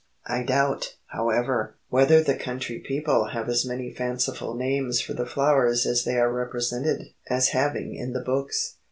I 0.25 0.41
doubt, 0.41 0.95
however, 1.11 1.75
whether 1.89 2.23
the 2.23 2.33
country 2.33 2.79
people 2.79 3.25
have 3.33 3.47
as 3.47 3.65
many 3.67 3.93
fanciful 3.93 4.55
names 4.55 4.99
for 4.99 5.13
the 5.13 5.27
flowers 5.27 5.85
as 5.85 6.05
they 6.05 6.17
are 6.17 6.33
represented 6.33 7.13
as 7.29 7.49
having 7.49 7.93
in 7.93 8.11
the 8.11 8.21
books. 8.21 8.77